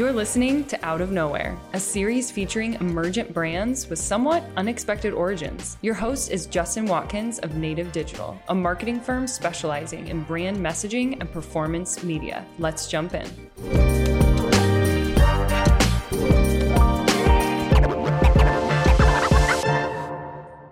[0.00, 5.76] You're listening to Out of Nowhere, a series featuring emergent brands with somewhat unexpected origins.
[5.82, 11.20] Your host is Justin Watkins of Native Digital, a marketing firm specializing in brand messaging
[11.20, 12.46] and performance media.
[12.58, 13.26] Let's jump in.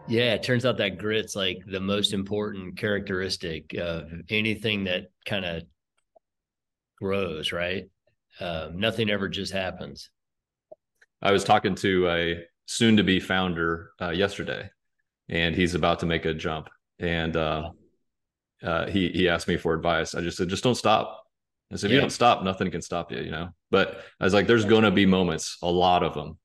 [0.08, 5.44] Yeah, it turns out that grit's like the most important characteristic of anything that kind
[5.44, 5.64] of
[6.98, 7.90] grows, right?
[8.40, 10.10] Um, nothing ever just happens.
[11.20, 14.70] I was talking to a soon to be founder uh, yesterday,
[15.28, 16.68] and he's about to make a jump.
[17.00, 17.70] And uh,
[18.62, 20.14] uh, he he asked me for advice.
[20.14, 21.24] I just said, just don't stop.
[21.72, 21.96] I said, if yeah.
[21.96, 23.50] you don't stop, nothing can stop you, you know.
[23.70, 26.38] But I was like, there's going to be moments, a lot of them,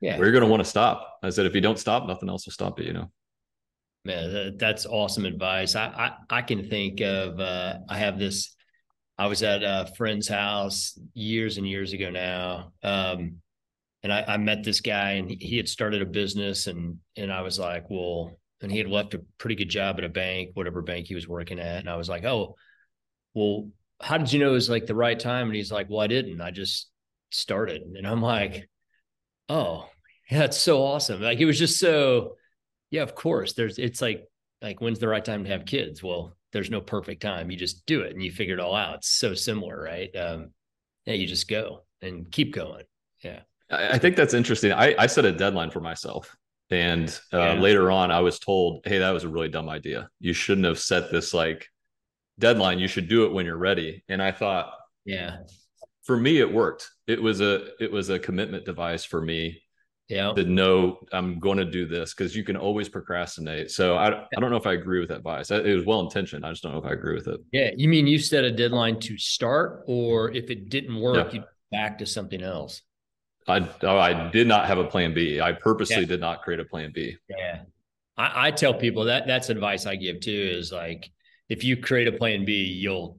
[0.00, 1.18] yeah, where you're going to want to stop.
[1.22, 3.10] I said, if you don't stop, nothing else will stop you, you know.
[4.04, 5.74] Man, that's awesome advice.
[5.74, 5.86] I
[6.30, 8.54] I, I can think of uh, I have this
[9.18, 12.72] I was at a friend's house years and years ago now.
[12.82, 13.38] Um,
[14.04, 17.42] and I, I, met this guy and he had started a business and and I
[17.42, 20.82] was like, well, and he had left a pretty good job at a bank, whatever
[20.82, 21.80] bank he was working at.
[21.80, 22.54] And I was like, oh,
[23.34, 23.68] well,
[24.00, 25.48] how did you know it was like the right time?
[25.48, 26.40] And he's like, well, I didn't.
[26.40, 26.88] I just
[27.30, 27.82] started.
[27.82, 28.68] And I'm like,
[29.48, 29.88] oh,
[30.30, 31.20] that's so awesome.
[31.20, 32.36] Like it was just so,
[32.90, 33.54] yeah, of course.
[33.54, 34.24] There's it's like
[34.62, 36.02] like when's the right time to have kids?
[36.02, 37.50] Well, there's no perfect time.
[37.50, 38.96] You just do it and you figure it all out.
[38.96, 40.14] It's so similar, right?
[40.16, 40.50] Um,
[41.04, 42.84] yeah, you just go and keep going.
[43.22, 43.40] Yeah.
[43.70, 44.72] I think that's interesting.
[44.72, 46.34] I, I set a deadline for myself.
[46.70, 47.52] And uh, yeah.
[47.54, 50.08] later on, I was told, hey, that was a really dumb idea.
[50.20, 51.66] You shouldn't have set this like
[52.38, 52.78] deadline.
[52.78, 54.04] You should do it when you're ready.
[54.08, 54.72] And I thought,
[55.04, 55.38] yeah,
[56.04, 56.90] for me, it worked.
[57.06, 59.62] It was a it was a commitment device for me
[60.08, 60.32] yeah.
[60.32, 63.70] to know i'm going to do this because you can always procrastinate.
[63.70, 65.50] So I, I don't know if i agree with that bias.
[65.50, 66.44] It was well intentioned.
[66.44, 67.40] I just don't know if i agree with it.
[67.52, 67.70] Yeah.
[67.76, 71.40] You mean you set a deadline to start or if it didn't work yeah.
[71.40, 72.82] you back to something else?
[73.46, 75.40] I oh, i did not have a plan b.
[75.40, 76.06] I purposely yeah.
[76.06, 77.16] did not create a plan b.
[77.28, 77.62] Yeah.
[78.16, 81.10] I, I tell people that that's advice i give too is like
[81.48, 83.18] if you create a plan b you'll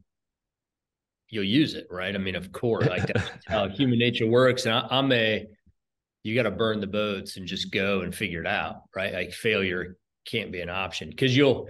[1.29, 2.15] you'll use it right?
[2.15, 4.65] I mean of course like that's how human nature works.
[4.65, 5.47] And I, i'm a
[6.23, 9.13] you got to burn the boats and just go and figure it out, right?
[9.13, 11.69] Like failure can't be an option because you'll,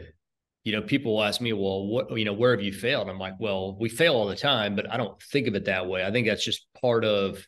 [0.64, 3.10] you know, people will ask me, well, what, you know, where have you failed?
[3.10, 5.88] I'm like, well, we fail all the time, but I don't think of it that
[5.88, 6.04] way.
[6.04, 7.46] I think that's just part of,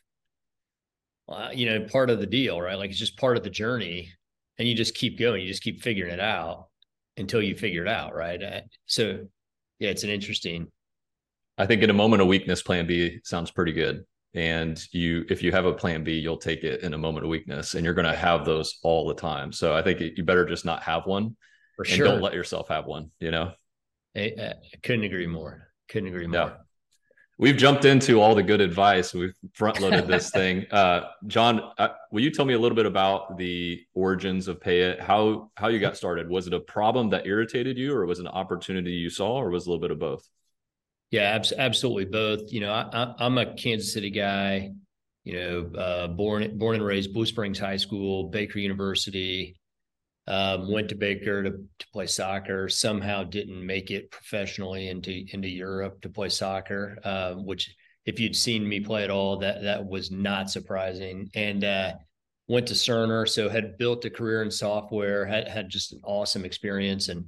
[1.28, 2.78] uh, you know, part of the deal, right?
[2.78, 4.12] Like it's just part of the journey
[4.58, 5.42] and you just keep going.
[5.42, 6.68] You just keep figuring it out
[7.16, 8.42] until you figure it out, right?
[8.42, 9.26] Uh, so,
[9.78, 10.68] yeah, it's an interesting.
[11.58, 14.04] I think in a moment of weakness, plan B sounds pretty good
[14.34, 17.30] and you if you have a plan b you'll take it in a moment of
[17.30, 19.52] weakness and you're going to have those all the time.
[19.52, 21.36] So i think you better just not have one
[21.76, 23.52] for sure And don't let yourself have one you know?
[24.16, 25.68] I, I couldn't agree more.
[25.88, 26.40] Couldn't agree more.
[26.40, 26.50] Yeah.
[27.38, 29.14] we've jumped into all the good advice.
[29.14, 30.66] We've front loaded this thing.
[30.70, 35.00] Uh, john uh, will you tell me a little bit about the origins of PayIt?
[35.00, 36.28] How how you got started?
[36.28, 39.50] Was it a problem that irritated you or was it an opportunity you saw or
[39.50, 40.26] was it a little bit of both
[41.12, 42.50] yeah, abs- absolutely both.
[42.50, 44.70] You know, I, am a Kansas City guy.
[45.24, 49.60] You know, uh, born born and raised Blue Springs High School, Baker University.
[50.26, 52.68] Um, went to Baker to, to play soccer.
[52.68, 56.98] Somehow didn't make it professionally into into Europe to play soccer.
[57.04, 57.72] Um, which,
[58.06, 61.30] if you'd seen me play at all, that that was not surprising.
[61.34, 61.92] And uh,
[62.48, 65.26] went to Cerner, so had built a career in software.
[65.26, 67.26] Had had just an awesome experience and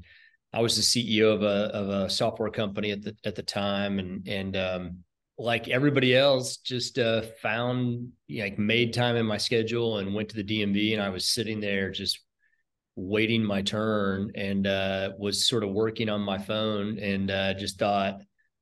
[0.54, 3.98] I was the CEO of a of a software company at the at the time,
[3.98, 4.98] and and um,
[5.36, 10.36] like everybody else, just uh, found like made time in my schedule and went to
[10.36, 12.20] the DMV, and I was sitting there just
[12.94, 17.76] waiting my turn, and uh, was sort of working on my phone, and uh, just
[17.76, 18.20] thought,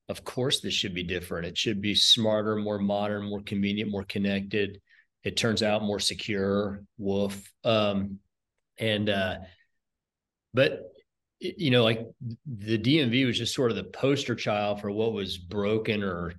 [0.09, 1.47] of course, this should be different.
[1.47, 4.81] It should be smarter, more modern, more convenient, more connected.
[5.25, 6.83] It turns out more secure.
[6.97, 7.53] Woof.
[7.65, 8.19] Um,
[8.79, 9.37] and uh,
[10.55, 10.92] but
[11.43, 12.07] you know, like
[12.47, 16.35] the DMV was just sort of the poster child for what was broken or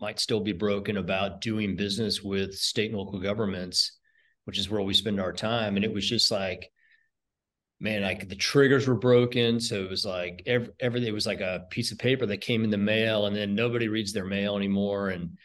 [0.00, 3.98] might still be broken about doing business with state and local governments,
[4.46, 5.76] which is where we spend our time.
[5.76, 6.70] And it was just like,
[7.78, 9.60] man, like the triggers were broken.
[9.60, 12.70] So it was like every, everything was like a piece of paper that came in
[12.70, 15.10] the mail and then nobody reads their mail anymore.
[15.10, 15.36] And,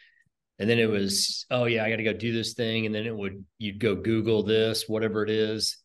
[0.58, 2.86] and then it was, oh yeah, I got to go do this thing.
[2.86, 5.76] And then it would, you'd go Google this, whatever it is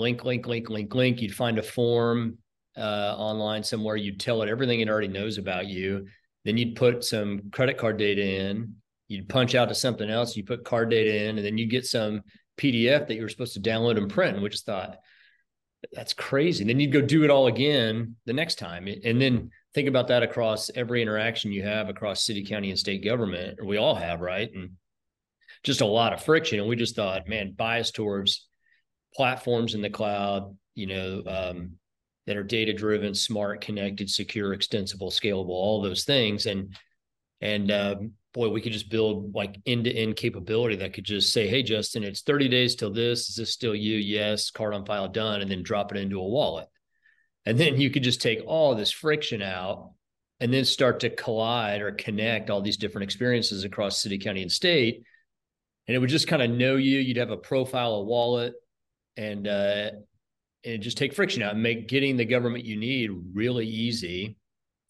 [0.00, 1.20] link, link, link, link, link.
[1.20, 2.38] You'd find a form
[2.76, 3.96] uh, online somewhere.
[3.96, 6.06] You'd tell it everything it already knows about you.
[6.44, 8.74] Then you'd put some credit card data in.
[9.08, 10.36] You'd punch out to something else.
[10.36, 12.22] You put card data in, and then you get some
[12.58, 14.34] PDF that you were supposed to download and print.
[14.34, 14.98] And we just thought
[15.92, 16.62] that's crazy.
[16.62, 18.86] And then you'd go do it all again the next time.
[18.86, 23.04] And then think about that across every interaction you have across city, county, and state
[23.04, 24.50] government, we all have, right?
[24.54, 24.72] And
[25.62, 26.60] just a lot of friction.
[26.60, 28.46] And we just thought, man, bias towards
[29.14, 31.72] platforms in the cloud, you know, um,
[32.26, 36.46] that are data driven, smart, connected, secure, extensible, scalable, all those things.
[36.46, 36.76] And
[37.40, 41.32] and um, boy, we could just build like end to end capability that could just
[41.32, 43.28] say, hey, Justin, it's 30 days till this.
[43.28, 43.96] Is this still you?
[43.96, 44.50] Yes.
[44.50, 45.40] Card on file done.
[45.40, 46.68] And then drop it into a wallet.
[47.46, 49.92] And then you could just take all this friction out
[50.38, 54.52] and then start to collide or connect all these different experiences across city, county, and
[54.52, 55.02] state.
[55.86, 56.98] And it would just kind of know you.
[56.98, 58.54] You'd have a profile, a wallet,
[59.20, 59.90] and uh,
[60.64, 64.36] and just take friction out and make getting the government you need really easy.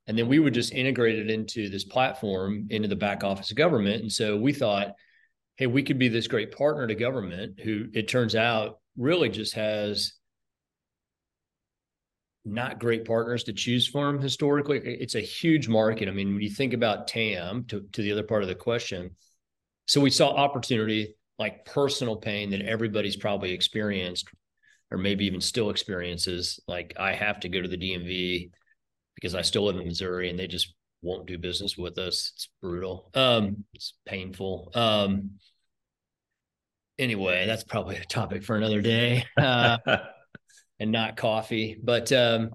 [0.07, 3.57] And then we would just integrate it into this platform into the back office of
[3.57, 4.03] government.
[4.03, 4.95] And so we thought
[5.57, 9.55] hey we could be this great partner to government who it turns out really just
[9.55, 10.15] has
[12.45, 14.79] not great partners to choose from historically.
[14.79, 16.09] It's a huge market.
[16.09, 19.17] I mean when you think about tam to, to the other part of the question
[19.87, 24.29] so we saw opportunity like personal pain that everybody's probably experienced
[24.93, 28.51] or maybe even still experiences like i have to go to the dmv
[29.21, 32.33] because I still live in Missouri and they just won't do business with us.
[32.35, 33.11] It's brutal.
[33.15, 34.71] Um, it's painful.
[34.75, 35.33] Um,
[36.99, 39.25] anyway, that's probably a topic for another day.
[39.37, 39.79] Uh,
[40.81, 41.79] and not coffee.
[41.83, 42.51] But um,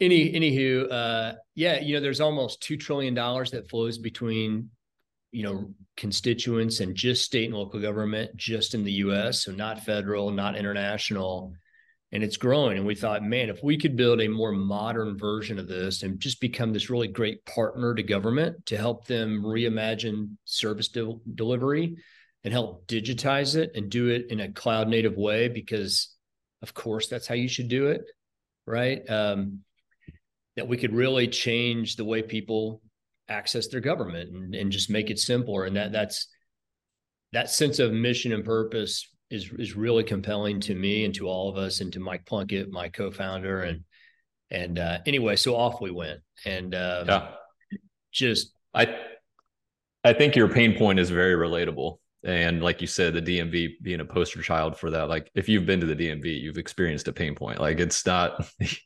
[0.00, 4.70] any anywho, uh, yeah, you know, there's almost two trillion dollars that flows between
[5.32, 9.44] you know constituents and just state and local government just in the U.S.
[9.44, 11.54] So not federal, not international
[12.12, 12.76] and it's growing.
[12.76, 16.18] And we thought, man, if we could build a more modern version of this and
[16.18, 21.96] just become this really great partner to government to help them reimagine service de- delivery
[22.42, 26.14] and help digitize it and do it in a cloud native way, because
[26.62, 28.02] of course that's how you should do it,
[28.66, 29.08] right?
[29.08, 29.60] Um,
[30.56, 32.82] that we could really change the way people
[33.30, 35.64] access their government and, and just make it simpler.
[35.64, 36.28] And that that's
[37.32, 41.48] that sense of mission and purpose is is really compelling to me and to all
[41.48, 43.84] of us and to Mike Plunkett, my co-founder, and
[44.50, 47.28] and uh, anyway, so off we went, and uh, yeah,
[48.12, 48.96] just I
[50.02, 54.00] I think your pain point is very relatable, and like you said, the DMV being
[54.00, 55.08] a poster child for that.
[55.08, 57.60] Like if you've been to the DMV, you've experienced a pain point.
[57.60, 58.80] Like it's not if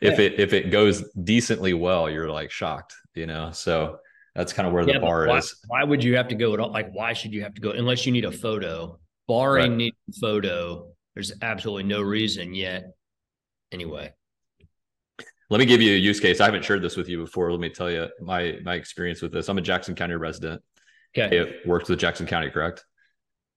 [0.00, 0.10] yeah.
[0.10, 3.52] it if it goes decently well, you're like shocked, you know.
[3.52, 3.98] So
[4.34, 5.54] that's kind of where yeah, the bar why, is.
[5.68, 6.72] Why would you have to go at all?
[6.72, 8.98] Like, why should you have to go unless you need a photo?
[9.28, 9.76] barring right.
[9.76, 12.92] needing photo, there's absolutely no reason yet.
[13.70, 14.12] Anyway.
[15.50, 16.40] Let me give you a use case.
[16.40, 17.50] I haven't shared this with you before.
[17.50, 19.48] Let me tell you my my experience with this.
[19.48, 20.62] I'm a Jackson County resident.
[21.16, 21.36] Okay.
[21.36, 22.84] It works with Jackson County, correct?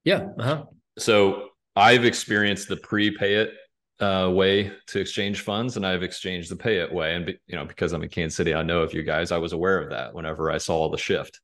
[0.04, 0.28] Yeah.
[0.38, 0.66] Uh-huh.
[0.98, 3.52] So I've experienced the pre-PayIt
[4.00, 7.16] uh, way to exchange funds, and I've exchanged the PayIt way.
[7.16, 9.32] And you know, because I'm in Kansas City, I know of you guys.
[9.32, 11.40] I was aware of that whenever I saw the shift.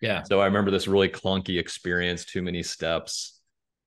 [0.00, 0.22] Yeah.
[0.24, 3.38] So I remember this really clunky experience, too many steps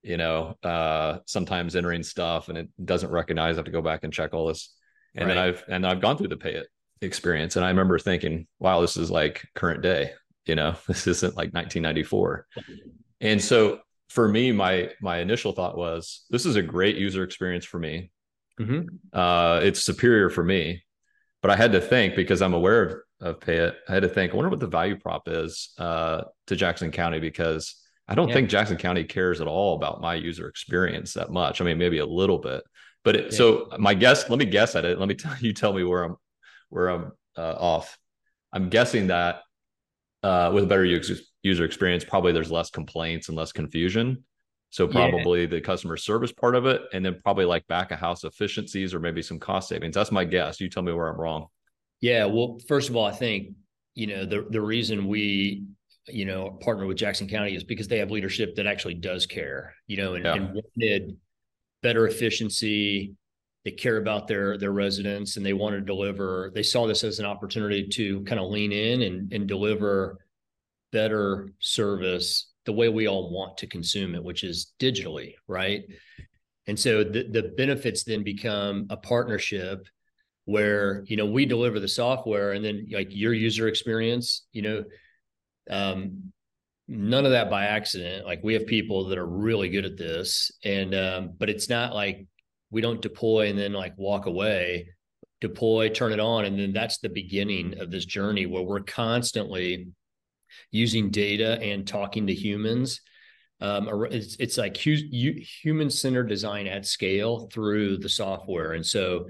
[0.05, 3.55] you know, uh, sometimes entering stuff and it doesn't recognize.
[3.55, 4.71] I have to go back and check all this.
[5.15, 5.33] And right.
[5.33, 6.65] then I've and I've gone through the PayIt
[7.01, 10.11] experience, and I remember thinking, "Wow, this is like current day."
[10.45, 12.47] You know, this isn't like 1994.
[13.21, 17.65] And so for me, my my initial thought was, "This is a great user experience
[17.65, 18.11] for me.
[18.59, 18.87] Mm-hmm.
[19.17, 20.83] Uh, it's superior for me."
[21.41, 23.75] But I had to think because I'm aware of, of PayIt.
[23.87, 27.19] I had to think, I wonder what the value prop is uh, to Jackson County
[27.19, 27.75] because
[28.07, 28.33] I don't yeah.
[28.33, 31.61] think Jackson County cares at all about my user experience that much.
[31.61, 32.63] I mean, maybe a little bit,
[33.03, 33.37] but it, yeah.
[33.37, 34.99] so my guess, let me guess at it.
[34.99, 36.15] Let me tell you, tell me where I'm,
[36.69, 37.97] where I'm uh, off.
[38.51, 39.41] I'm guessing that
[40.25, 44.23] uh, with a better user, user experience, probably there's less complaints and less confusion.
[44.71, 45.47] So probably yeah.
[45.47, 48.99] the customer service part of it, and then probably like back of house efficiencies or
[48.99, 49.95] maybe some cost savings.
[49.95, 50.59] That's my guess.
[50.59, 51.47] You tell me where I'm wrong.
[52.01, 52.25] Yeah.
[52.25, 53.55] Well, first of all, I think
[53.93, 55.63] you know the the reason we
[56.07, 59.73] you know, partner with Jackson County is because they have leadership that actually does care,
[59.87, 60.33] you know, and, yeah.
[60.35, 61.17] and wanted
[61.81, 63.15] better efficiency.
[63.65, 66.51] They care about their their residents and they want to deliver.
[66.53, 70.19] They saw this as an opportunity to kind of lean in and, and deliver
[70.91, 75.83] better service the way we all want to consume it, which is digitally, right?
[76.67, 79.87] And so the, the benefits then become a partnership
[80.45, 84.83] where, you know, we deliver the software and then like your user experience, you know,
[85.69, 86.31] um,
[86.87, 88.25] none of that by accident.
[88.25, 91.93] Like we have people that are really good at this, and um, but it's not
[91.93, 92.27] like
[92.75, 94.89] we don't deploy and then like walk away.
[95.39, 99.87] Deploy, turn it on, and then that's the beginning of this journey where we're constantly
[100.71, 102.99] using data and talking to humans.
[103.61, 109.29] Um, it's, it's like hu- human centered design at scale through the software, and so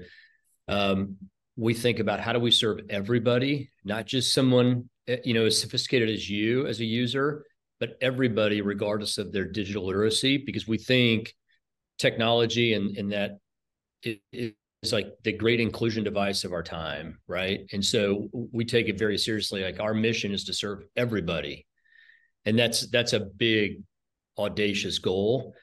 [0.66, 1.16] um,
[1.54, 5.60] we think about how do we serve everybody, not just someone eh, you know as
[5.60, 7.44] sophisticated as you as a user,
[7.78, 11.32] but everybody regardless of their digital literacy, because we think
[11.98, 13.38] technology and, and that
[14.02, 14.20] it
[14.82, 17.60] is like the great inclusion device of our time, right?
[17.72, 19.62] And so we take it very seriously.
[19.62, 21.66] Like our mission is to serve everybody,
[22.44, 23.82] and that's that's a big,
[24.38, 25.54] audacious goal.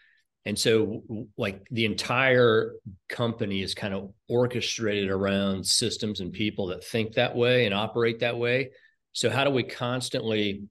[0.46, 1.04] And so,
[1.38, 2.74] like the entire
[3.08, 8.20] company is kind of orchestrated around systems and people that think that way and operate
[8.20, 8.72] that way.
[9.14, 10.64] So, how do we constantly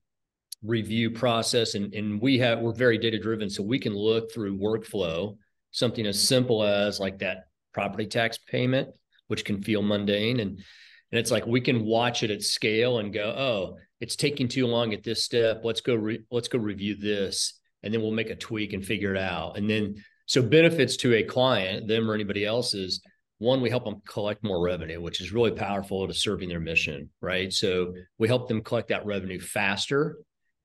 [0.62, 1.74] review process?
[1.74, 3.48] And, and we have, we're very data driven.
[3.48, 5.38] So, we can look through workflow,
[5.72, 8.88] something as simple as like that property tax payment,
[9.26, 10.40] which can feel mundane.
[10.40, 10.50] And,
[11.10, 14.66] and it's like we can watch it at scale and go, oh, it's taking too
[14.66, 15.62] long at this step.
[15.64, 19.14] Let's go, re- let's go review this and then we'll make a tweak and figure
[19.14, 19.56] it out.
[19.56, 23.02] And then, so benefits to a client, them or anybody else is
[23.42, 27.10] One, we help them collect more revenue, which is really powerful to serving their mission,
[27.20, 27.52] right?
[27.52, 30.18] So we help them collect that revenue faster.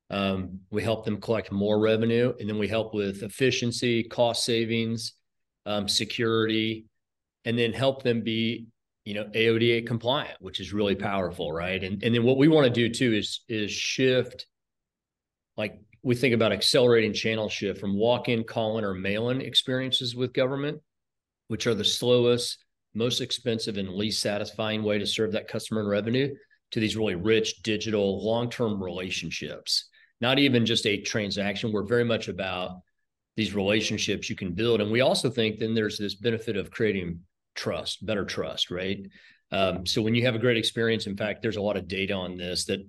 [0.09, 5.13] Um, we help them collect more revenue, and then we help with efficiency, cost savings,
[5.65, 6.85] um, security,
[7.43, 8.67] and then help them be,
[9.03, 11.83] you know, AODA compliant, which is really powerful, right?
[11.83, 14.45] And and then what we want to do too is is shift
[15.57, 20.79] like we think about accelerating channel shift from walk-in, call-in, or mail-in experiences with government,
[21.47, 25.89] which are the slowest, most expensive, and least satisfying way to serve that customer and
[25.89, 26.33] revenue,
[26.71, 29.89] to these really rich digital long-term relationships.
[30.19, 31.71] Not even just a transaction.
[31.71, 32.81] We're very much about
[33.35, 37.19] these relationships you can build, and we also think then there's this benefit of creating
[37.55, 38.99] trust, better trust, right?
[39.51, 42.13] Um, so when you have a great experience, in fact, there's a lot of data
[42.13, 42.79] on this that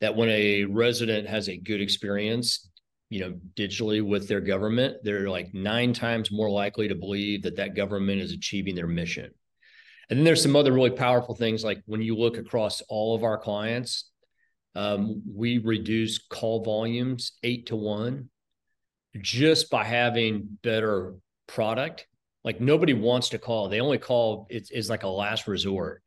[0.00, 2.68] that when a resident has a good experience
[3.10, 7.56] you know digitally with their government they're like nine times more likely to believe that
[7.56, 9.30] that government is achieving their mission
[10.10, 13.22] and then there's some other really powerful things like when you look across all of
[13.22, 14.10] our clients
[14.74, 18.28] um, we reduce call volumes eight to one
[19.20, 21.14] just by having better
[21.46, 22.06] product.
[22.42, 23.68] Like nobody wants to call.
[23.68, 26.02] They only call it's, like a last resort.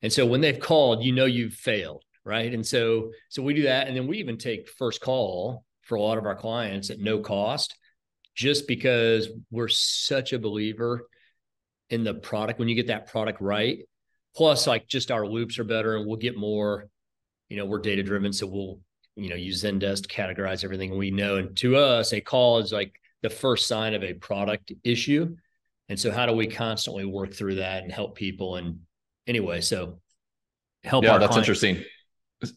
[0.00, 2.52] And so when they've called you know you've failed right?
[2.52, 3.88] And so so we do that.
[3.88, 7.18] And then we even take first call for a lot of our clients at no
[7.18, 7.74] cost
[8.34, 11.08] just because we're such a believer
[11.90, 12.58] in the product.
[12.58, 13.80] When you get that product right
[14.34, 16.88] plus like just our loops are better and we'll get more
[17.52, 18.80] you know we're data driven so we'll
[19.14, 22.72] you know use zendesk to categorize everything we know and to us a call is
[22.72, 25.36] like the first sign of a product issue
[25.90, 28.78] and so how do we constantly work through that and help people and
[29.26, 30.00] anyway so
[30.82, 31.48] help yeah that's clients.
[31.48, 31.84] interesting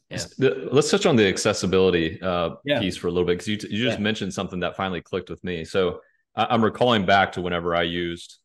[0.10, 0.50] yeah.
[0.72, 2.80] Let's touch on the accessibility uh, yeah.
[2.80, 4.04] piece for a little bit because you, you just yeah.
[4.04, 5.64] mentioned something that finally clicked with me.
[5.64, 6.00] So
[6.36, 8.40] I, am recalling back to whenever I used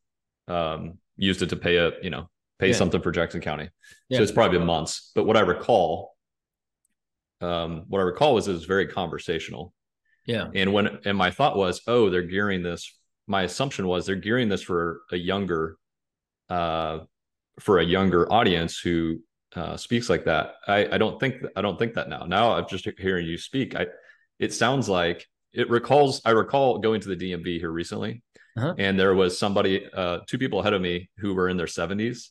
[0.48, 2.28] um, used it to pay a you know
[2.60, 3.70] pay something for Jackson County.
[4.12, 5.12] So it's probably been months.
[5.14, 6.14] But what I recall,
[7.40, 9.72] um, what I recall was it was very conversational.
[10.26, 10.48] Yeah.
[10.54, 12.94] And when and my thought was, oh, they're gearing this.
[13.26, 15.76] My assumption was they're gearing this for a younger,
[16.48, 17.00] uh,
[17.58, 19.20] for a younger audience who
[19.54, 20.54] uh, speaks like that.
[20.66, 22.24] I, I don't think I don't think that now.
[22.24, 23.74] Now I'm just hearing you speak.
[23.74, 23.86] I
[24.38, 26.20] it sounds like it recalls.
[26.24, 28.22] I recall going to the DMV here recently,
[28.56, 28.74] uh-huh.
[28.78, 32.28] and there was somebody, uh, two people ahead of me who were in their 70s,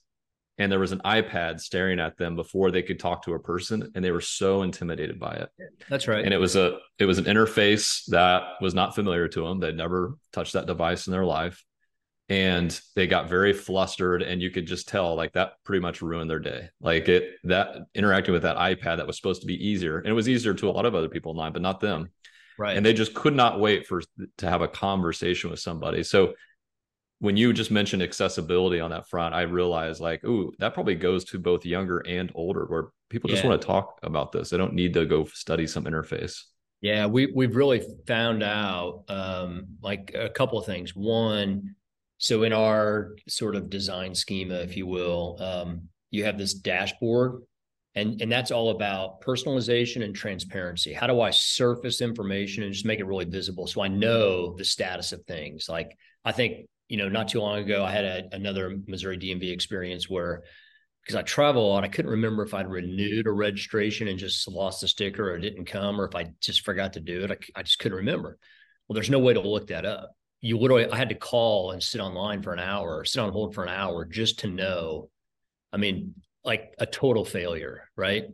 [0.60, 3.92] and there was an iPad staring at them before they could talk to a person,
[3.96, 5.50] and they were so intimidated by it.
[5.90, 6.24] That's right.
[6.24, 9.60] And it was a it was an interface that was not familiar to them.
[9.60, 11.64] They'd never touched that device in their life
[12.30, 16.30] and they got very flustered and you could just tell like that pretty much ruined
[16.30, 19.98] their day like it that interacting with that ipad that was supposed to be easier
[19.98, 22.10] and it was easier to a lot of other people in line but not them
[22.58, 24.02] right and they just could not wait for
[24.38, 26.34] to have a conversation with somebody so
[27.20, 31.24] when you just mentioned accessibility on that front i realized like ooh that probably goes
[31.24, 34.74] to both younger and older where people just want to talk about this they don't
[34.74, 36.44] need to go study some interface
[36.82, 41.76] yeah we we've really found out um like a couple of things one
[42.20, 47.42] so in our sort of design schema, if you will, um, you have this dashboard,
[47.96, 50.94] and and that's all about personalization and transparency.
[50.94, 54.66] How do I surface information and just make it really visible so I know the
[54.66, 55.70] status of things?
[55.70, 59.52] Like I think you know, not too long ago, I had a, another Missouri DMV
[59.52, 60.44] experience where
[61.04, 64.48] because I travel a lot, I couldn't remember if I'd renewed a registration and just
[64.48, 67.32] lost the sticker or didn't come, or if I just forgot to do it.
[67.32, 68.38] I, I just couldn't remember.
[68.88, 71.84] Well, there's no way to look that up you literally I had to call and
[71.84, 75.10] sit online for an hour, sit on hold for an hour just to know.
[75.74, 78.26] I mean, like a total failure, right?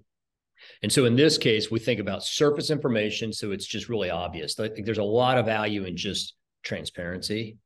[0.82, 4.56] And so in this case, we think about surface information, so it's just really obvious.
[4.56, 7.58] There's a lot of value in just transparency.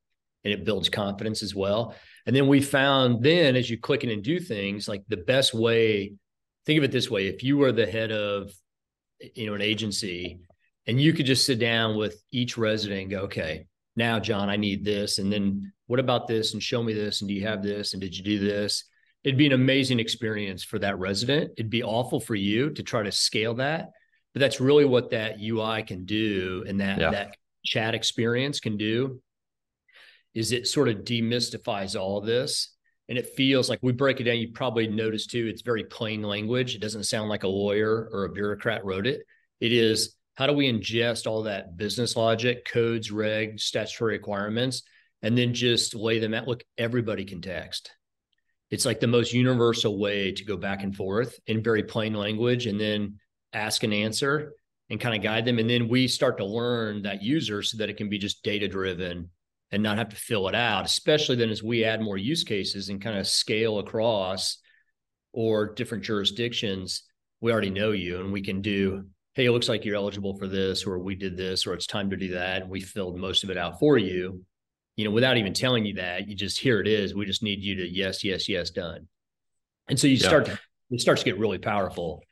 [0.43, 1.95] And it builds confidence as well.
[2.25, 5.53] And then we found then as you click in and do things, like the best
[5.53, 6.13] way,
[6.65, 8.51] think of it this way: if you were the head of,
[9.35, 10.39] you know, an agency,
[10.87, 13.65] and you could just sit down with each resident and go, okay,
[13.95, 17.27] now John, I need this, and then what about this, and show me this, and
[17.27, 18.85] do you have this, and did you do this?
[19.23, 21.51] It'd be an amazing experience for that resident.
[21.57, 23.89] It'd be awful for you to try to scale that,
[24.33, 27.11] but that's really what that UI can do, and that yeah.
[27.11, 29.21] that chat experience can do
[30.33, 32.75] is it sort of demystifies all this?
[33.07, 36.21] And it feels like we break it down you probably noticed too it's very plain
[36.21, 36.75] language.
[36.75, 39.21] It doesn't sound like a lawyer or a bureaucrat wrote it.
[39.59, 44.83] It is how do we ingest all that business logic codes regs statutory requirements
[45.21, 46.47] and then just lay them out?
[46.47, 47.91] Look everybody can text.
[48.69, 52.67] It's like the most universal way to go back and forth in very plain language
[52.67, 53.19] and then
[53.51, 54.53] ask and answer
[54.91, 55.57] and kind of guide them.
[55.57, 58.67] And then we start to learn that user so that it can be just data
[58.67, 59.29] driven
[59.71, 62.89] and not have to fill it out, especially then as we add more use cases
[62.89, 64.57] and kind of scale across
[65.31, 67.03] or different jurisdictions,
[67.41, 70.47] we already know you and we can do, hey, it looks like you're eligible for
[70.47, 72.63] this, or we did this, or it's time to do that.
[72.63, 74.43] And we filled most of it out for you,
[74.95, 76.27] you know, without even telling you that.
[76.27, 77.13] You just here it is.
[77.13, 79.07] We just need you to yes, yes, yes, done.
[79.87, 80.27] And so you yeah.
[80.27, 80.49] start
[80.91, 82.23] it starts to get really powerful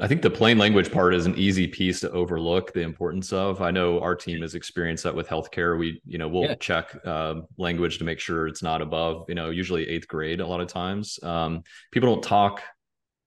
[0.00, 3.62] I think the plain language part is an easy piece to overlook the importance of.
[3.62, 5.78] I know our team has experienced that with healthcare.
[5.78, 6.56] We, you know, we'll yeah.
[6.56, 10.46] check uh, language to make sure it's not above, you know, usually eighth grade a
[10.46, 11.20] lot of times.
[11.22, 12.60] Um, people don't talk,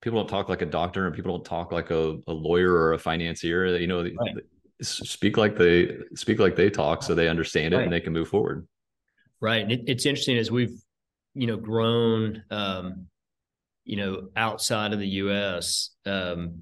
[0.02, 2.92] people don't talk like a doctor and people don't talk like a, a lawyer or
[2.92, 3.78] a financier.
[3.78, 4.36] You know, right.
[4.82, 7.84] speak like they speak like they talk so they understand it right.
[7.84, 8.68] and they can move forward.
[9.40, 9.62] Right.
[9.62, 10.78] And it, it's interesting as we've,
[11.34, 13.06] you know, grown, um,
[13.88, 16.60] you know, outside of the U.S., um,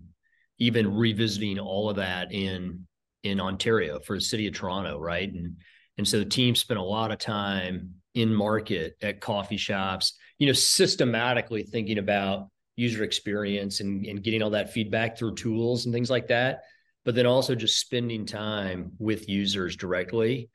[0.59, 2.87] even revisiting all of that in
[3.25, 5.29] in Ontario for the city of Toronto, right?
[5.29, 5.57] And
[5.99, 10.47] and so the team spent a lot of time in market at coffee shops, you
[10.47, 15.93] know, systematically thinking about user experience and, and getting all that feedback through tools and
[15.93, 16.61] things like that.
[17.05, 20.49] But then also just spending time with users directly.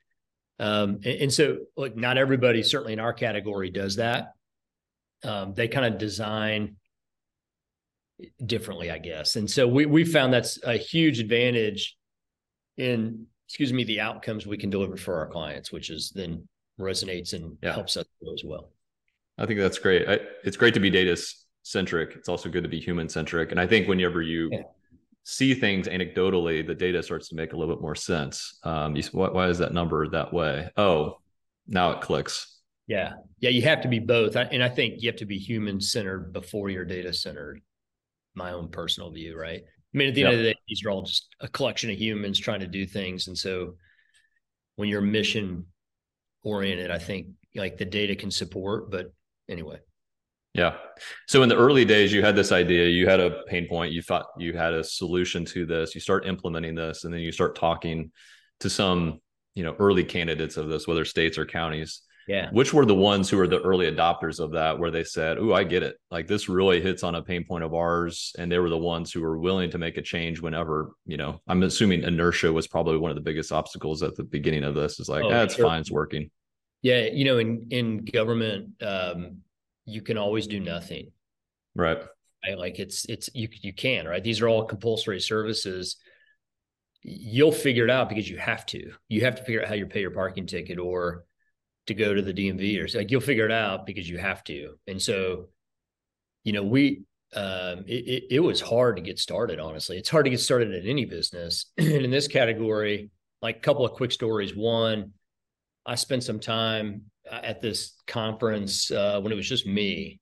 [0.58, 4.32] Um, and, and so, like, not everybody, certainly in our category, does that
[5.24, 6.76] um, they kind of design
[8.44, 9.36] differently, I guess.
[9.36, 11.96] And so we we found that's a huge advantage
[12.76, 16.48] in excuse me the outcomes we can deliver for our clients, which is then
[16.80, 17.72] resonates and yeah.
[17.72, 18.70] helps us as well.
[19.38, 20.08] I think that's great.
[20.08, 21.16] I, it's great to be data
[21.62, 22.14] centric.
[22.16, 23.50] It's also good to be human centric.
[23.50, 24.62] And I think whenever you yeah.
[25.24, 28.58] see things anecdotally, the data starts to make a little bit more sense.
[28.62, 30.70] Um, you, why, why is that number that way?
[30.76, 31.18] Oh,
[31.66, 32.51] now it clicks.
[32.86, 33.12] Yeah.
[33.38, 33.50] Yeah.
[33.50, 34.36] You have to be both.
[34.36, 37.60] And I think you have to be human centered before you're data centered.
[38.34, 39.62] My own personal view, right?
[39.62, 40.30] I mean, at the yep.
[40.30, 42.86] end of the day, these are all just a collection of humans trying to do
[42.86, 43.28] things.
[43.28, 43.76] And so
[44.76, 45.66] when you're mission
[46.42, 49.12] oriented, I think like the data can support, but
[49.50, 49.78] anyway.
[50.54, 50.76] Yeah.
[51.28, 54.02] So in the early days, you had this idea, you had a pain point, you
[54.02, 57.56] thought you had a solution to this, you start implementing this, and then you start
[57.56, 58.12] talking
[58.60, 59.20] to some,
[59.54, 62.02] you know, early candidates of this, whether states or counties.
[62.28, 62.50] Yeah.
[62.52, 65.52] Which were the ones who were the early adopters of that, where they said, Oh,
[65.52, 65.96] I get it.
[66.10, 68.32] Like this really hits on a pain point of ours.
[68.38, 71.40] And they were the ones who were willing to make a change whenever, you know,
[71.48, 75.00] I'm assuming inertia was probably one of the biggest obstacles at the beginning of this
[75.00, 75.66] is like, oh, that's sure.
[75.66, 76.30] fine, it's working.
[76.82, 77.06] Yeah.
[77.12, 79.38] You know, in, in government, um,
[79.84, 81.10] you can always do nothing.
[81.74, 81.98] Right.
[82.44, 82.58] right.
[82.58, 84.22] Like it's, it's, you, you can, right.
[84.22, 85.96] These are all compulsory services
[87.04, 88.92] you'll figure it out because you have to.
[89.08, 91.24] You have to figure out how you pay your parking ticket or
[91.86, 94.74] to go to the DMV or like you'll figure it out because you have to.
[94.86, 95.48] And so,
[96.44, 97.02] you know, we
[97.34, 99.58] um, it, it, it was hard to get started.
[99.58, 101.66] Honestly, it's hard to get started at any business.
[101.78, 104.54] and in this category, like a couple of quick stories.
[104.54, 105.12] One,
[105.86, 110.20] I spent some time uh, at this conference uh, when it was just me,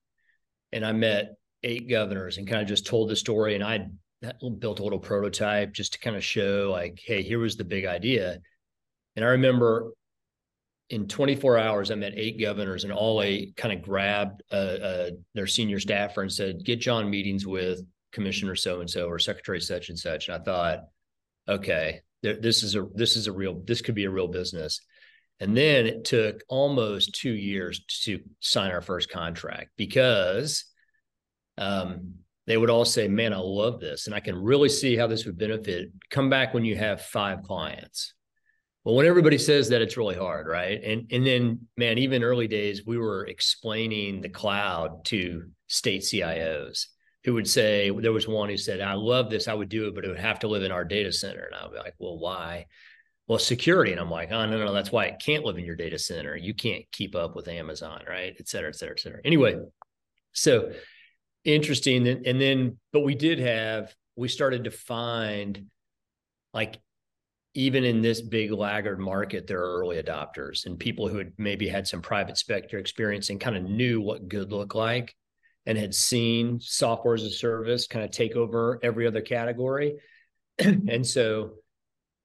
[0.71, 3.55] and I met eight governors and kind of just told the story.
[3.55, 3.87] And I
[4.59, 7.85] built a little prototype just to kind of show, like, hey, here was the big
[7.85, 8.39] idea.
[9.15, 9.91] And I remember
[10.91, 15.09] in 24 hours, I met eight governors, and all eight kind of grabbed uh, uh,
[15.33, 19.61] their senior staffer and said, "Get John meetings with Commissioner so and so or Secretary
[19.61, 20.79] such and such." And I thought,
[21.47, 24.81] okay, this is a this is a real this could be a real business.
[25.39, 30.65] And then it took almost two years to sign our first contract because
[31.57, 32.15] um,
[32.47, 35.25] they would all say, "Man, I love this, and I can really see how this
[35.25, 38.13] would benefit." Come back when you have five clients
[38.83, 40.81] well, when everybody says that, it's really hard, right?
[40.83, 46.87] And and then, man, even early days, we were explaining the cloud to state CIOs
[47.23, 49.95] who would say there was one who said, "I love this, I would do it,
[49.95, 51.95] but it would have to live in our data center." And I would be like,
[51.99, 52.65] "Well, why?"
[53.31, 53.93] well, security.
[53.93, 56.35] And I'm like, oh, no, no, that's why it can't live in your data center.
[56.35, 58.35] You can't keep up with Amazon, right?
[58.37, 59.21] Et cetera, et cetera, et cetera.
[59.23, 59.57] Anyway,
[60.33, 60.73] so
[61.45, 62.05] interesting.
[62.07, 65.67] And then, but we did have, we started to find
[66.53, 66.81] like
[67.53, 71.67] even in this big laggard market, there are early adopters and people who had maybe
[71.67, 75.15] had some private sector experience and kind of knew what good looked like
[75.65, 79.95] and had seen software as a service kind of take over every other category.
[80.59, 81.51] and so,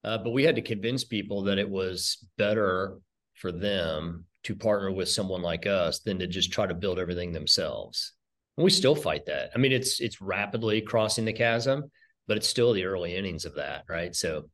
[0.04, 2.98] uh, but we had to convince people that it was better
[3.34, 7.32] for them to partner with someone like us than to just try to build everything
[7.32, 8.12] themselves.
[8.56, 9.50] And we still fight that.
[9.54, 11.90] I mean, it's it's rapidly crossing the chasm,
[12.28, 14.14] but it's still the early innings of that, right?
[14.14, 14.48] So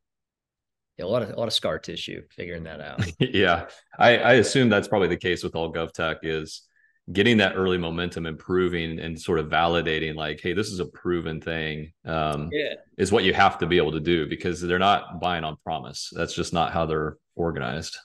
[0.99, 3.03] a lot of a lot of scar tissue figuring that out.
[3.19, 3.65] yeah,
[3.97, 6.63] I, I assume that's probably the case with all GovTech is
[7.11, 11.41] getting that early momentum, improving and sort of validating, like, hey, this is a proven
[11.41, 11.91] thing.
[12.05, 12.75] Um, yeah.
[12.97, 16.09] is what you have to be able to do because they're not buying on promise.
[16.15, 17.97] That's just not how they're organized.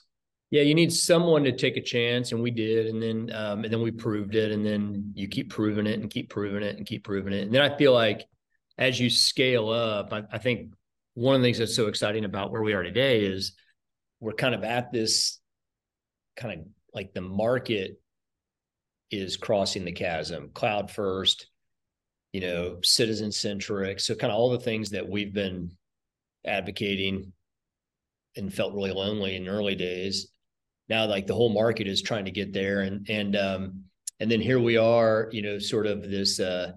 [0.51, 3.71] Yeah, you need someone to take a chance, and we did, and then um, and
[3.71, 6.87] then we proved it, and then you keep proving it and keep proving it and
[6.87, 8.25] keep proving it, and then I feel like
[8.75, 10.71] as you scale up, I, I think
[11.19, 13.51] one of the things that's so exciting about where we are today is
[14.21, 15.39] we're kind of at this
[16.37, 17.99] kind of like the market
[19.11, 21.47] is crossing the chasm cloud first
[22.31, 23.99] you know citizen centric.
[23.99, 25.71] So kind of all the things that we've been
[26.45, 27.33] advocating
[28.37, 30.29] and felt really lonely in early days
[30.87, 32.81] now like the whole market is trying to get there.
[32.81, 33.83] And and um
[34.21, 36.71] and then here we are you know sort of this uh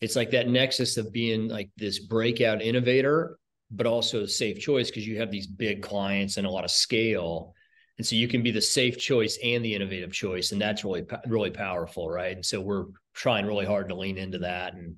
[0.00, 3.38] it's like that nexus of being like this breakout innovator,
[3.70, 6.70] but also a safe choice because you have these big clients and a lot of
[6.70, 7.54] scale.
[7.98, 10.52] And so you can be the safe choice and the innovative choice.
[10.52, 12.08] And that's really, really powerful.
[12.08, 12.36] Right.
[12.36, 14.96] And so we're trying really hard to lean into that and,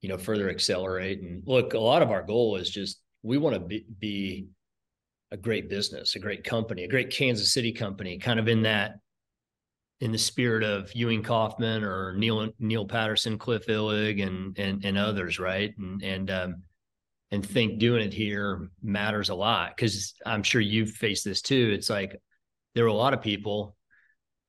[0.00, 1.22] you know, further accelerate.
[1.22, 4.48] And look, a lot of our goal is just we want to be, be
[5.30, 8.96] a great business, a great company, a great Kansas City company, kind of in that
[10.04, 14.98] in the spirit of Ewing Kauffman or Neil Neil Patterson, Cliff Illig, and and and
[14.98, 15.72] others, right?
[15.78, 16.56] And and um,
[17.30, 21.72] and think doing it here matters a lot because I'm sure you've faced this too.
[21.74, 22.20] It's like
[22.74, 23.76] there were a lot of people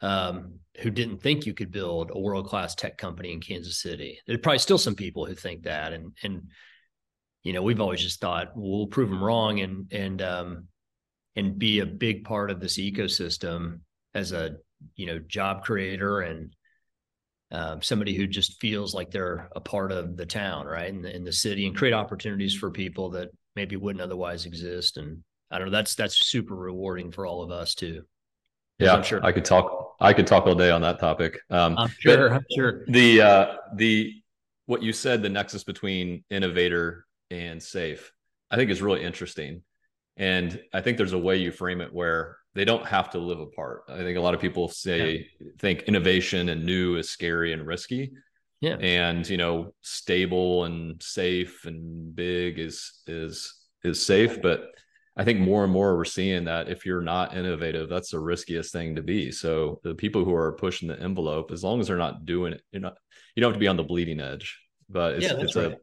[0.01, 4.19] um, who didn't think you could build a world class tech company in Kansas City.
[4.27, 6.49] There's probably still some people who think that, and and
[7.43, 10.67] you know we've always just thought we'll prove them wrong and and um,
[11.37, 13.79] and be a big part of this ecosystem
[14.13, 14.57] as a
[14.95, 16.55] you know job creator and
[17.51, 21.15] um, somebody who just feels like they're a part of the town right in the,
[21.15, 24.97] in the city and create opportunities for people that maybe wouldn't otherwise exist.
[24.97, 28.03] And i don't know that's that's super rewarding for all of us too.
[28.79, 29.23] Yeah I'm sure.
[29.23, 31.39] I could talk i could talk all day on that topic.
[31.49, 32.83] Um, i'm sure i'm sure.
[32.87, 34.13] the uh the
[34.65, 38.11] what you said the nexus between innovator and safe
[38.49, 39.61] i think is really interesting.
[40.17, 43.39] And i think there's a way you frame it where they don't have to live
[43.39, 43.83] apart.
[43.89, 45.47] I think a lot of people say yeah.
[45.59, 48.13] think innovation and new is scary and risky.
[48.61, 48.77] Yeah.
[48.77, 54.71] And you know, stable and safe and big is is is safe, but
[55.17, 58.73] I think more and more we're seeing that if you're not innovative, that's the riskiest
[58.73, 59.31] thing to be.
[59.31, 62.61] So the people who are pushing the envelope, as long as they're not doing it,
[62.71, 62.97] you're not
[63.35, 64.59] you don't have to be on the bleeding edge.
[64.89, 65.73] But it's, yeah, it's right.
[65.73, 65.77] a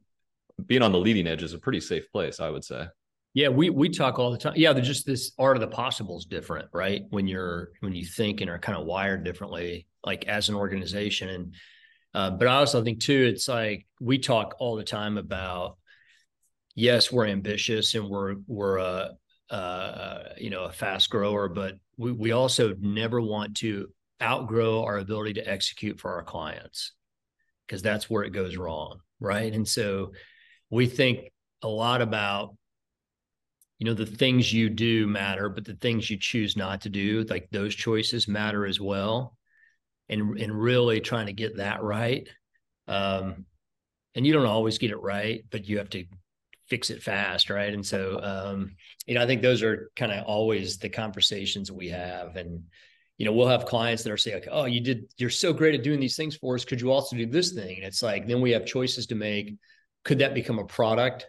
[0.67, 2.87] being on the leading edge is a pretty safe place, I would say.
[3.35, 4.55] Yeah, we we talk all the time.
[4.57, 7.03] Yeah, they're just this art of the possible is different, right?
[7.11, 11.29] When you're when you think and are kind of wired differently, like as an organization.
[11.31, 11.55] And
[12.15, 15.79] uh, but I also think too, it's like we talk all the time about
[16.75, 19.11] yes, we're ambitious and we're we're a
[20.37, 23.89] you know a fast grower, but we we also never want to
[24.23, 26.93] outgrow our ability to execute for our clients
[27.67, 29.53] because that's where it goes wrong, right?
[29.53, 30.13] And so
[30.71, 32.57] we think a lot about
[33.83, 37.25] you know the things you do matter but the things you choose not to do
[37.25, 39.37] like those choices matter as well.
[40.09, 42.29] And and really trying to get that right
[42.87, 43.45] um
[44.15, 46.05] and you don't always get it right but you have to
[46.69, 47.75] fix it fast right?
[47.75, 48.77] And so um
[49.09, 52.37] you know i think those are kind of always the conversations we have.
[52.37, 52.63] And
[53.19, 55.75] you know we'll have clients that are saying like oh you did you're so great
[55.75, 56.65] at doing these things for us.
[56.65, 57.79] Could you also do this thing?
[57.79, 59.57] And it's like then we have choices to make.
[60.05, 61.27] Could that become a product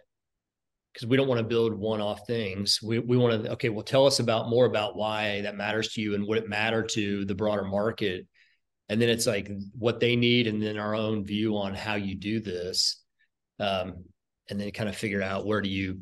[0.94, 2.80] because we don't want to build one-off things.
[2.80, 6.00] We we want to okay, well, tell us about more about why that matters to
[6.00, 8.26] you and what it mattered to the broader market.
[8.88, 12.14] And then it's like what they need, and then our own view on how you
[12.14, 13.02] do this,
[13.58, 14.04] um,
[14.48, 16.00] and then kind of figure out where do you,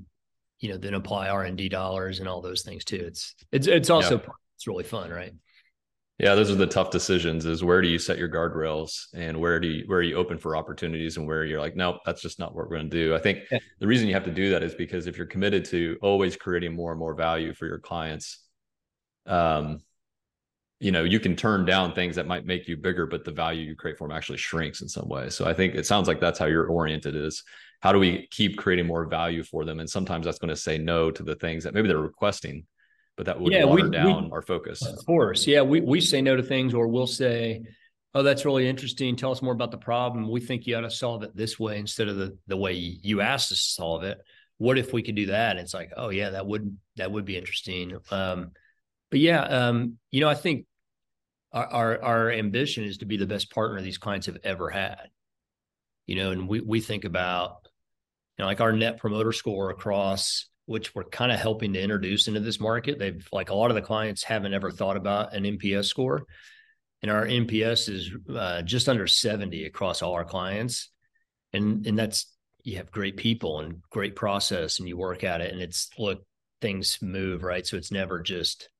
[0.59, 3.03] you know, then apply R and D dollars and all those things too.
[3.07, 4.27] It's it's it's also yeah.
[4.57, 5.33] it's really fun, right?
[6.23, 7.47] Yeah, those are the tough decisions.
[7.47, 10.39] Is where do you set your guardrails, and where do you where are you open
[10.39, 13.13] for opportunities, and where you're like, nope, that's just not what we're going to do.
[13.13, 13.59] I think yeah.
[13.81, 16.77] the reason you have to do that is because if you're committed to always creating
[16.77, 18.39] more and more value for your clients,
[19.27, 19.81] um,
[20.79, 23.63] you know, you can turn down things that might make you bigger, but the value
[23.63, 25.29] you create for them actually shrinks in some way.
[25.29, 27.17] So I think it sounds like that's how you're oriented.
[27.17, 27.43] Is
[27.81, 30.79] how do we keep creating more value for them, and sometimes that's going to say
[30.79, 32.65] no to the things that maybe they're requesting
[33.17, 34.85] but that would yeah, water we, down we, our focus.
[34.85, 35.47] Of course.
[35.47, 35.63] Yeah.
[35.63, 37.63] We, we say no to things or we'll say,
[38.15, 39.17] Oh, that's really interesting.
[39.17, 40.31] Tell us more about the problem.
[40.31, 43.23] We think you ought to solve it this way instead of the, the way you
[43.23, 44.19] asked us to solve it.
[44.59, 45.53] What if we could do that?
[45.53, 47.99] And it's like, oh yeah, that would that would be interesting.
[48.11, 48.53] Um,
[49.11, 50.67] but yeah, um, you know, I think
[51.53, 55.09] our, our our ambition is to be the best partner these clients have ever had.
[56.07, 57.67] You know, and we we think about
[58.37, 62.29] you know, like our net promoter score across which we're kind of helping to introduce
[62.29, 62.99] into this market.
[62.99, 66.25] They've like a lot of the clients haven't ever thought about an NPS score.
[67.03, 70.91] And our NPS is uh, just under 70 across all our clients.
[71.53, 75.53] And and that's you have great people and great process and you work at it
[75.53, 76.25] and it's look
[76.63, 77.67] things move, right?
[77.67, 78.71] So it's never just,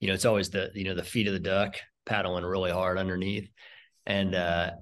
[0.00, 2.98] you know, it's always the, you know, the feet of the duck paddling really hard
[2.98, 3.48] underneath.
[4.04, 4.72] And uh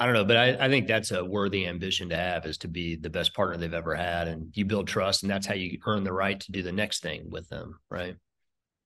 [0.00, 2.68] I don't know, but I, I think that's a worthy ambition to have is to
[2.68, 4.28] be the best partner they've ever had.
[4.28, 7.02] And you build trust, and that's how you earn the right to do the next
[7.02, 7.78] thing with them.
[7.90, 8.16] Right.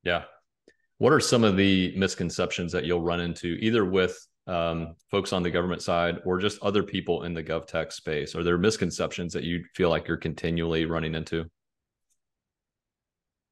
[0.03, 0.25] Yeah.
[0.99, 5.45] What are some of the misconceptions that you'll run into either with um, folks on
[5.45, 8.35] the government side or just other people in the GovTech space?
[8.35, 11.49] Are there misconceptions that you feel like you're continually running into?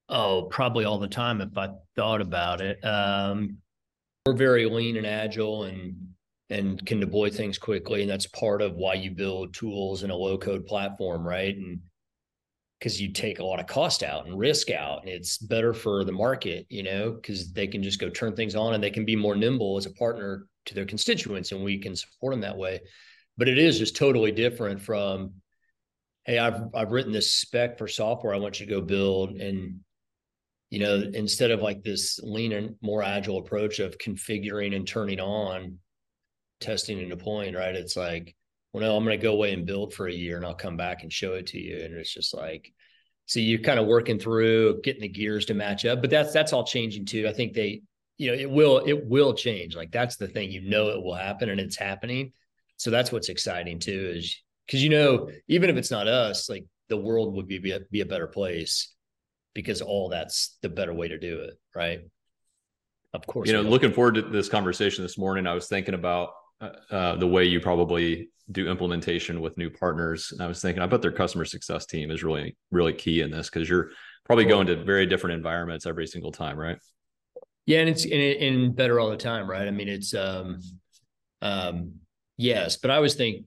[0.09, 2.83] Oh, probably all the time if I thought about it.
[2.83, 3.59] Um,
[4.25, 6.12] we're very lean and agile and
[6.49, 8.01] and can deploy things quickly.
[8.01, 11.55] And that's part of why you build tools in a low code platform, right?
[11.55, 11.79] And
[12.79, 16.03] because you take a lot of cost out and risk out, and it's better for
[16.03, 19.05] the market, you know, because they can just go turn things on and they can
[19.05, 22.57] be more nimble as a partner to their constituents, and we can support them that
[22.57, 22.81] way.
[23.37, 25.35] But it is just totally different from,
[26.25, 29.79] hey, I've I've written this spec for software I want you to go build, and
[30.69, 35.21] you know, instead of like this lean and more agile approach of configuring and turning
[35.21, 35.77] on,
[36.63, 37.75] testing and deploying, right?
[37.75, 38.35] It's like,
[38.71, 40.77] well, no, I'm going to go away and build for a year and I'll come
[40.77, 41.83] back and show it to you.
[41.83, 42.73] And it's just like,
[43.27, 46.53] so you're kind of working through getting the gears to match up, but that's, that's
[46.53, 47.27] all changing too.
[47.27, 47.83] I think they,
[48.17, 49.75] you know, it will, it will change.
[49.75, 52.33] Like that's the thing, you know, it will happen and it's happening.
[52.77, 56.65] So that's what's exciting too, is because, you know, even if it's not us, like
[56.89, 58.93] the world would be, be a, be a better place
[59.53, 61.53] because all that's the better way to do it.
[61.75, 62.01] Right.
[63.13, 63.47] Of course.
[63.47, 67.15] You know, looking forward to this conversation this morning, I was thinking about uh, uh,
[67.15, 70.31] the way you probably do implementation with new partners.
[70.31, 73.31] And I was thinking, I bet their customer success team is really, really key in
[73.31, 73.91] this because you're
[74.25, 76.77] probably going to very different environments every single time, right?
[77.65, 79.67] Yeah, and it's and, better all the time, right?
[79.67, 80.59] I mean, it's um,
[81.41, 81.93] um,
[82.37, 83.45] yes, but I always think,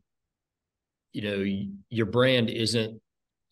[1.12, 3.00] you know, your brand isn't,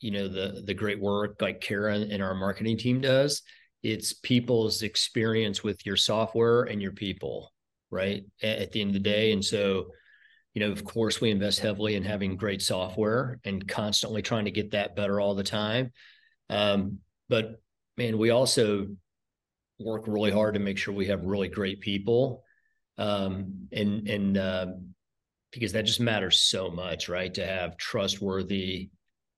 [0.00, 3.42] you know, the the great work like Karen and our marketing team does.
[3.82, 7.52] It's people's experience with your software and your people
[7.94, 9.32] right at, at the end of the day.
[9.32, 9.86] And so
[10.52, 14.50] you know of course we invest heavily in having great software and constantly trying to
[14.50, 15.92] get that better all the time.
[16.50, 17.60] Um, but
[17.96, 18.88] man we also
[19.78, 22.42] work really hard to make sure we have really great people.
[22.96, 24.66] Um, and and uh,
[25.50, 28.90] because that just matters so much right to have trustworthy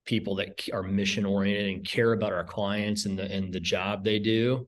[0.07, 4.05] people that are mission oriented and care about our clients and the and the job
[4.05, 4.67] they do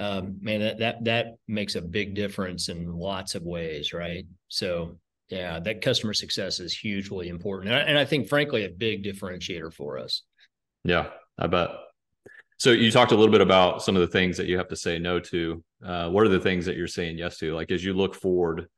[0.00, 4.26] um, man, that, that that makes a big difference in lots of ways, right?
[4.48, 8.70] So yeah, that customer success is hugely important, and I, and I think, frankly, a
[8.70, 10.22] big differentiator for us.
[10.84, 11.08] Yeah,
[11.38, 11.68] I bet.
[12.58, 14.76] So you talked a little bit about some of the things that you have to
[14.76, 15.62] say no to.
[15.84, 17.54] Uh, what are the things that you're saying yes to?
[17.54, 18.68] Like as you look forward,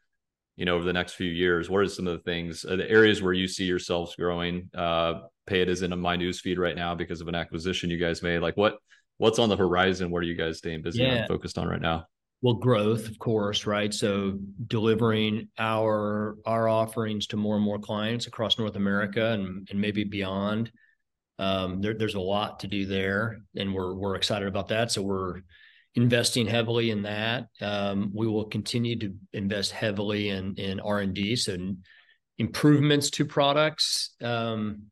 [0.57, 3.23] you know, over the next few years, what are some of the things, the areas
[3.23, 4.71] where you see yourselves growing?
[4.75, 8.23] Uh, PayIt is in my news feed right now because of an acquisition you guys
[8.23, 8.39] made.
[8.39, 8.79] Like what
[9.19, 10.11] what's on the horizon?
[10.11, 11.15] What are you guys staying busy yeah.
[11.15, 12.07] and focused on right now?
[12.43, 13.95] Well, growth, of course, right?
[13.95, 19.81] So delivering our our offerings to more and more clients across North America and, and
[19.81, 20.73] maybe beyond.
[21.39, 24.91] Um, there, there's a lot to do there, and we're we're excited about that.
[24.91, 25.43] So we're
[25.95, 27.47] investing heavily in that.
[27.61, 31.57] Um, we will continue to invest heavily in in R and D, so
[32.39, 34.17] improvements to products.
[34.21, 34.91] Um,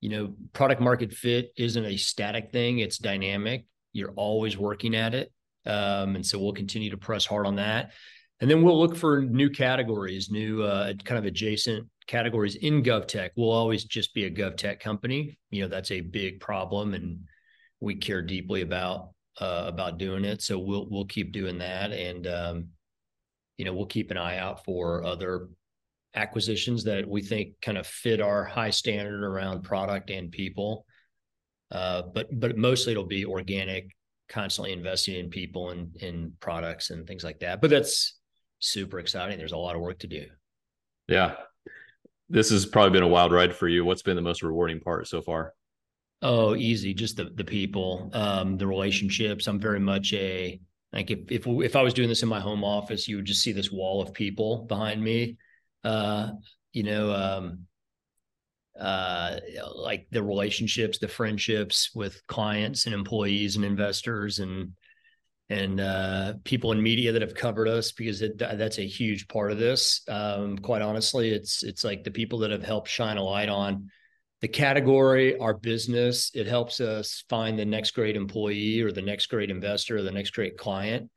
[0.00, 3.66] you know, product market fit isn't a static thing, it's dynamic.
[3.92, 5.32] You're always working at it.
[5.66, 7.92] Um, and so we'll continue to press hard on that.
[8.40, 13.30] And then we'll look for new categories, new uh, kind of adjacent categories in GovTech.
[13.36, 15.38] We'll always just be a GovTech company.
[15.50, 17.20] You know, that's a big problem, and
[17.80, 20.40] we care deeply about uh, about doing it.
[20.42, 22.68] So we'll we'll keep doing that, and um,
[23.56, 25.48] you know we'll keep an eye out for other
[26.14, 30.84] acquisitions that we think kind of fit our high standard around product and people.
[31.70, 33.94] Uh, but but mostly it'll be organic,
[34.28, 37.60] constantly investing in people and in products and things like that.
[37.60, 38.18] But that's
[38.58, 39.38] super exciting.
[39.38, 40.26] There's a lot of work to do.
[41.08, 41.34] Yeah.
[42.30, 43.84] This has probably been a wild ride for you.
[43.84, 45.54] What's been the most rewarding part so far?
[46.20, 46.94] Oh, easy.
[46.94, 49.46] Just the the people, um, the relationships.
[49.46, 50.60] I'm very much a
[50.92, 53.42] like if if if I was doing this in my home office, you would just
[53.42, 55.36] see this wall of people behind me.
[55.84, 56.30] Uh,
[56.72, 57.66] you know, um,
[58.78, 59.38] uh,
[59.74, 64.72] like the relationships, the friendships with clients and employees and investors and
[65.50, 69.50] and uh, people in media that have covered us because it, that's a huge part
[69.50, 70.02] of this.
[70.06, 73.90] Um, quite honestly, it's it's like the people that have helped shine a light on
[74.40, 76.30] the category, our business.
[76.34, 80.12] It helps us find the next great employee or the next great investor or the
[80.12, 81.10] next great client.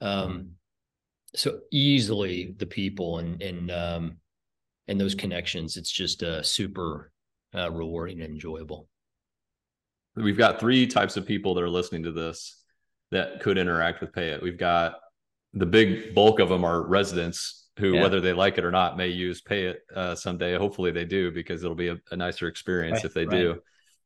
[0.00, 0.52] Um,
[1.36, 4.16] so easily the people and and um,
[4.88, 5.76] and those connections.
[5.76, 7.12] It's just uh, super
[7.54, 8.88] uh, rewarding and enjoyable.
[10.14, 12.62] We've got three types of people that are listening to this
[13.10, 14.42] that could interact with PayIt.
[14.42, 14.94] We've got
[15.52, 18.02] the big bulk of them are residents who, yeah.
[18.02, 20.56] whether they like it or not, may use PayIt uh, someday.
[20.56, 23.36] Hopefully they do because it'll be a, a nicer experience right, if they right.
[23.36, 23.60] do.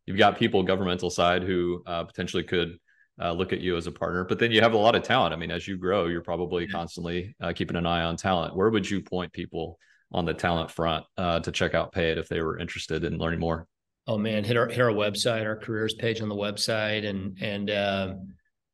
[0.06, 2.78] You've got people governmental side who uh, potentially could
[3.20, 4.24] uh, look at you as a partner.
[4.24, 5.34] But then you have a lot of talent.
[5.34, 6.72] I mean, as you grow, you're probably yeah.
[6.72, 8.56] constantly uh, keeping an eye on talent.
[8.56, 9.78] Where would you point people
[10.12, 13.40] on the talent front uh, to check out PayIt if they were interested in learning
[13.40, 13.66] more?
[14.06, 17.70] Oh man, hit our hit our website, our careers page on the website, and and
[17.70, 18.14] uh,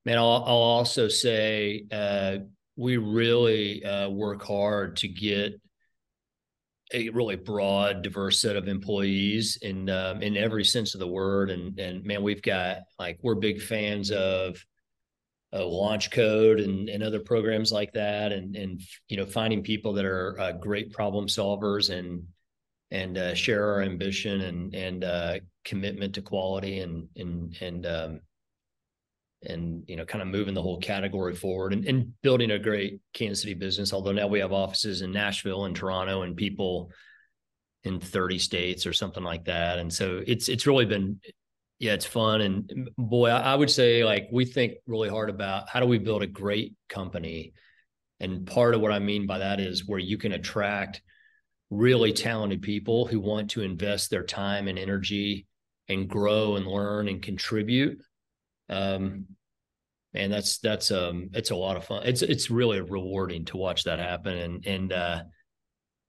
[0.04, 2.38] man, I'll, I'll also say uh,
[2.76, 5.60] we really uh, work hard to get
[6.96, 11.50] a really broad, diverse set of employees in um, in every sense of the word.
[11.50, 14.64] And and man, we've got like we're big fans of
[15.52, 20.04] uh, LaunchCode and, and other programs like that and and you know finding people that
[20.04, 22.24] are uh, great problem solvers and
[22.90, 28.20] and uh, share our ambition and and uh, commitment to quality and and and um,
[29.42, 33.00] and you know kind of moving the whole category forward and, and building a great
[33.12, 33.92] Kansas City business.
[33.92, 36.90] Although now we have offices in Nashville and Toronto and people
[37.84, 41.20] in 30 states or something like that, and so it's it's really been
[41.78, 42.40] yeah, it's fun.
[42.40, 45.98] And mm, boy, I, would say like we think really hard about how do we
[45.98, 47.52] build a great company.
[48.20, 51.02] And part of what I mean by that is where you can attract
[51.70, 55.46] really talented people who want to invest their time and energy
[55.88, 58.00] and grow and learn and contribute.
[58.68, 59.26] Um,
[60.14, 62.02] and that's that's um it's a lot of fun.
[62.04, 64.36] It's it's really rewarding to watch that happen.
[64.38, 65.22] And and uh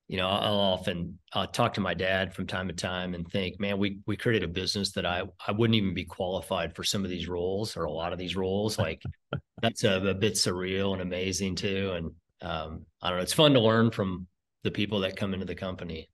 [0.08, 3.60] you know, I'll often I'll talk to my dad from time to time and think,
[3.60, 7.04] man, we we created a business that I I wouldn't even be qualified for some
[7.04, 8.80] of these roles or a lot of these roles.
[8.80, 9.02] Like
[9.62, 11.92] that's a, a, bit surreal and amazing too.
[11.94, 14.28] And um, I don't know, it's fun to learn from
[14.64, 16.10] the people that come into the company.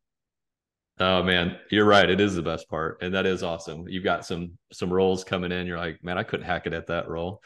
[1.00, 2.10] Oh man, you're right.
[2.10, 3.88] It is the best part, and that is awesome.
[3.88, 5.68] You've got some some roles coming in.
[5.68, 7.42] You're like, man, I couldn't hack it at that role.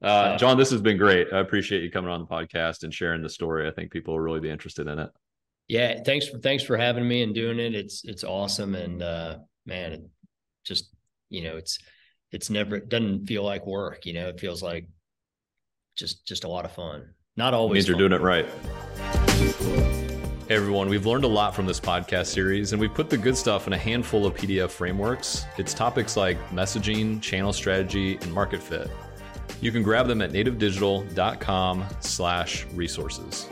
[0.00, 1.32] Uh, John, this has been great.
[1.32, 3.66] I appreciate you coming on the podcast and sharing the story.
[3.66, 5.10] I think people will really be interested in it
[5.68, 7.74] yeah, thanks for thanks for having me and doing it.
[7.74, 10.02] It's it's awesome and uh man, it
[10.64, 10.90] just
[11.28, 11.78] you know, it's
[12.32, 14.88] it's never it doesn't feel like work, you know, it feels like
[15.94, 17.10] just just a lot of fun.
[17.36, 18.48] Not always means you're doing it right.
[20.50, 23.66] Everyone, we've learned a lot from this podcast series and we've put the good stuff
[23.66, 25.44] in a handful of PDF frameworks.
[25.58, 28.90] It's topics like messaging, channel strategy, and market fit.
[29.60, 33.46] You can grab them at nativedigital.com slash resources.